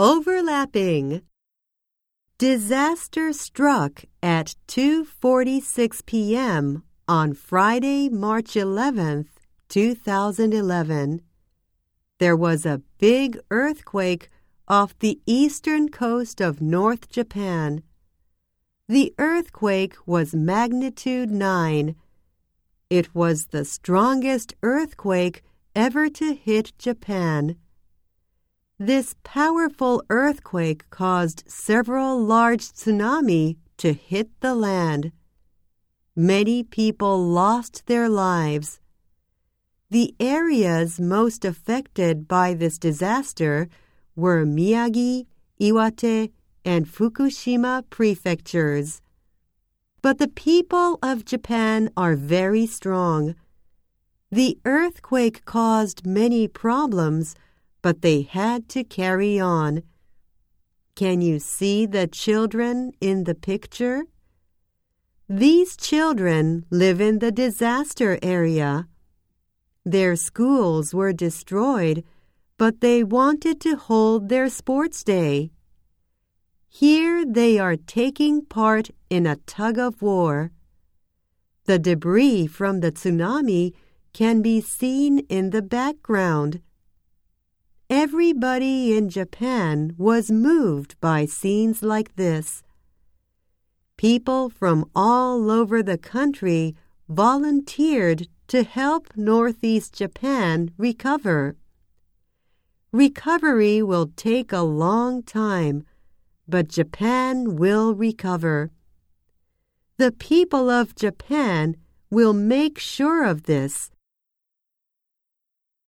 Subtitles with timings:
[0.00, 1.22] Overlapping.
[2.38, 6.84] Disaster struck at 2:46 p.m.
[7.08, 9.26] on Friday, March 11th,
[9.68, 11.22] 2011.
[12.20, 14.30] There was a big earthquake
[14.68, 17.82] off the eastern coast of North Japan.
[18.86, 21.96] The earthquake was magnitude 9.
[22.88, 25.42] It was the strongest earthquake
[25.74, 27.56] ever to hit Japan.
[28.80, 35.10] This powerful earthquake caused several large tsunami to hit the land.
[36.14, 38.78] Many people lost their lives.
[39.90, 43.68] The areas most affected by this disaster
[44.14, 45.26] were Miyagi,
[45.60, 46.30] Iwate,
[46.64, 49.02] and Fukushima prefectures.
[50.02, 53.34] But the people of Japan are very strong.
[54.30, 57.34] The earthquake caused many problems
[57.82, 59.82] but they had to carry on.
[60.94, 64.02] Can you see the children in the picture?
[65.28, 68.88] These children live in the disaster area.
[69.84, 72.02] Their schools were destroyed,
[72.56, 75.50] but they wanted to hold their sports day.
[76.68, 80.50] Here they are taking part in a tug of war.
[81.66, 83.72] The debris from the tsunami
[84.12, 86.60] can be seen in the background.
[87.90, 92.62] Everybody in Japan was moved by scenes like this.
[93.96, 96.76] People from all over the country
[97.08, 101.56] volunteered to help Northeast Japan recover.
[102.92, 105.86] Recovery will take a long time,
[106.46, 108.70] but Japan will recover.
[109.96, 111.76] The people of Japan
[112.10, 113.90] will make sure of this